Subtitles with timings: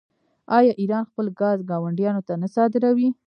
[0.57, 3.09] آیا ایران خپل ګاز ګاونډیانو ته نه صادروي؟